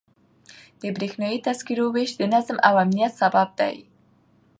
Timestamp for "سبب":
3.21-3.49